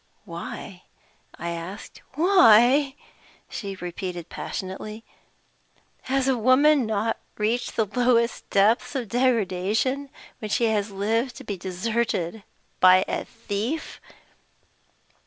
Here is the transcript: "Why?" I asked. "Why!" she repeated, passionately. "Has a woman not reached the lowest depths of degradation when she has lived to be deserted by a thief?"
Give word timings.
"Why?" 0.25 0.81
I 1.37 1.51
asked. 1.51 2.01
"Why!" 2.15 2.95
she 3.47 3.75
repeated, 3.75 4.29
passionately. 4.29 5.03
"Has 6.09 6.27
a 6.27 6.35
woman 6.35 6.87
not 6.87 7.17
reached 7.37 7.75
the 7.75 7.85
lowest 7.85 8.49
depths 8.49 8.95
of 8.95 9.09
degradation 9.09 10.09
when 10.39 10.49
she 10.49 10.63
has 10.69 10.89
lived 10.89 11.35
to 11.35 11.43
be 11.43 11.55
deserted 11.55 12.41
by 12.79 13.05
a 13.07 13.25
thief?" 13.25 14.01